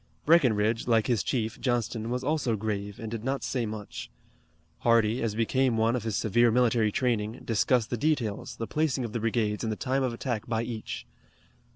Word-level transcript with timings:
Breckinridge, 0.25 0.87
like 0.87 1.05
his 1.05 1.21
chief, 1.21 1.59
Johnston, 1.61 2.09
was 2.09 2.23
also 2.23 2.55
grave 2.55 2.97
and 2.99 3.11
did 3.11 3.23
not 3.23 3.43
say 3.43 3.67
much. 3.67 4.09
Hardee, 4.79 5.21
as 5.21 5.35
became 5.35 5.77
one 5.77 5.95
of 5.95 6.01
his 6.05 6.15
severe 6.15 6.49
military 6.49 6.91
training, 6.91 7.41
discussed 7.45 7.91
the 7.91 7.97
details, 7.97 8.55
the 8.55 8.65
placing 8.65 9.05
of 9.05 9.13
the 9.13 9.19
brigades 9.19 9.63
and 9.63 9.71
the 9.71 9.75
time 9.77 10.01
of 10.01 10.11
attack 10.11 10.47
by 10.47 10.63
each. 10.63 11.05